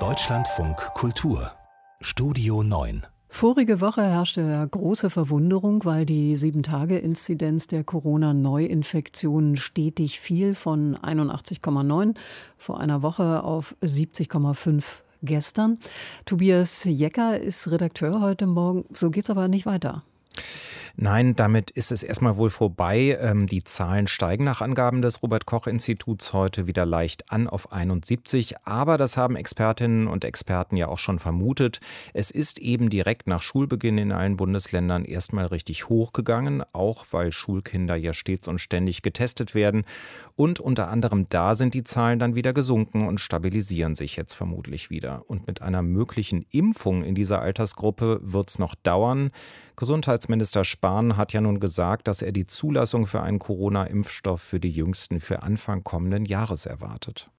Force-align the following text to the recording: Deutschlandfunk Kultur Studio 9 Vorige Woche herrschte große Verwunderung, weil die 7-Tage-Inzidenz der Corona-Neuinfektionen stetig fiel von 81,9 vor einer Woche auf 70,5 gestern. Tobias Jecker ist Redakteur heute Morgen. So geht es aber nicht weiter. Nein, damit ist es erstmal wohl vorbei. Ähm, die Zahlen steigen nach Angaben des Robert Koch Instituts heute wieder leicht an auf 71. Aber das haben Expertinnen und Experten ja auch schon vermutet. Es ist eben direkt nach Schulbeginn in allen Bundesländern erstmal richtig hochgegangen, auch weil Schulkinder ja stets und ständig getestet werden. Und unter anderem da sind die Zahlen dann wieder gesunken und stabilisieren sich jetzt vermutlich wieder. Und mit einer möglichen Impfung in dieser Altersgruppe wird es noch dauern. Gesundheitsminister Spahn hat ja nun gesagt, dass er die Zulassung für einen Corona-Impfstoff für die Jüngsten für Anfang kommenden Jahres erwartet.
Deutschlandfunk 0.00 0.76
Kultur 0.94 1.52
Studio 2.00 2.64
9 2.64 3.06
Vorige 3.28 3.80
Woche 3.80 4.02
herrschte 4.02 4.66
große 4.68 5.10
Verwunderung, 5.10 5.84
weil 5.84 6.04
die 6.04 6.36
7-Tage-Inzidenz 6.36 7.68
der 7.68 7.84
Corona-Neuinfektionen 7.84 9.54
stetig 9.54 10.18
fiel 10.18 10.56
von 10.56 10.96
81,9 10.96 12.16
vor 12.58 12.80
einer 12.80 13.02
Woche 13.02 13.44
auf 13.44 13.76
70,5 13.80 14.82
gestern. 15.22 15.78
Tobias 16.24 16.82
Jecker 16.82 17.38
ist 17.38 17.70
Redakteur 17.70 18.20
heute 18.20 18.48
Morgen. 18.48 18.86
So 18.92 19.10
geht 19.10 19.22
es 19.22 19.30
aber 19.30 19.46
nicht 19.46 19.66
weiter. 19.66 20.02
Nein, 20.96 21.34
damit 21.34 21.72
ist 21.72 21.90
es 21.90 22.04
erstmal 22.04 22.36
wohl 22.36 22.50
vorbei. 22.50 23.18
Ähm, 23.20 23.48
die 23.48 23.64
Zahlen 23.64 24.06
steigen 24.06 24.44
nach 24.44 24.60
Angaben 24.60 25.02
des 25.02 25.24
Robert 25.24 25.44
Koch 25.44 25.66
Instituts 25.66 26.32
heute 26.32 26.68
wieder 26.68 26.86
leicht 26.86 27.32
an 27.32 27.48
auf 27.48 27.72
71. 27.72 28.54
Aber 28.64 28.96
das 28.96 29.16
haben 29.16 29.34
Expertinnen 29.34 30.06
und 30.06 30.24
Experten 30.24 30.76
ja 30.76 30.86
auch 30.86 31.00
schon 31.00 31.18
vermutet. 31.18 31.80
Es 32.12 32.30
ist 32.30 32.60
eben 32.60 32.90
direkt 32.90 33.26
nach 33.26 33.42
Schulbeginn 33.42 33.98
in 33.98 34.12
allen 34.12 34.36
Bundesländern 34.36 35.04
erstmal 35.04 35.46
richtig 35.46 35.88
hochgegangen, 35.88 36.62
auch 36.72 37.06
weil 37.10 37.32
Schulkinder 37.32 37.96
ja 37.96 38.12
stets 38.12 38.46
und 38.46 38.60
ständig 38.60 39.02
getestet 39.02 39.52
werden. 39.56 39.82
Und 40.36 40.60
unter 40.60 40.88
anderem 40.88 41.26
da 41.28 41.56
sind 41.56 41.74
die 41.74 41.82
Zahlen 41.82 42.20
dann 42.20 42.36
wieder 42.36 42.52
gesunken 42.52 43.08
und 43.08 43.20
stabilisieren 43.20 43.96
sich 43.96 44.14
jetzt 44.14 44.34
vermutlich 44.34 44.90
wieder. 44.90 45.24
Und 45.26 45.48
mit 45.48 45.60
einer 45.60 45.82
möglichen 45.82 46.46
Impfung 46.50 47.02
in 47.02 47.16
dieser 47.16 47.40
Altersgruppe 47.40 48.20
wird 48.22 48.50
es 48.50 48.60
noch 48.60 48.76
dauern. 48.76 49.32
Gesundheitsminister 49.76 50.62
Spahn 50.62 51.16
hat 51.16 51.32
ja 51.32 51.40
nun 51.40 51.58
gesagt, 51.58 52.06
dass 52.06 52.22
er 52.22 52.30
die 52.30 52.46
Zulassung 52.46 53.06
für 53.06 53.22
einen 53.22 53.40
Corona-Impfstoff 53.40 54.40
für 54.40 54.60
die 54.60 54.70
Jüngsten 54.70 55.18
für 55.18 55.42
Anfang 55.42 55.82
kommenden 55.82 56.24
Jahres 56.24 56.66
erwartet. 56.66 57.30